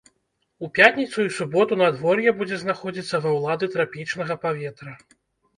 У 0.67 0.67
пятніцу 0.77 1.25
і 1.27 1.33
суботу 1.35 1.77
надвор'е 1.83 2.33
будзе 2.39 2.57
знаходзіцца 2.63 3.15
ва 3.27 3.35
ўлады 3.37 3.65
трапічнага 3.77 4.39
паветра. 4.49 4.99